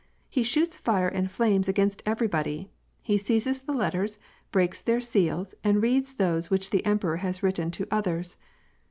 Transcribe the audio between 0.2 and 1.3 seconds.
He shoots fire and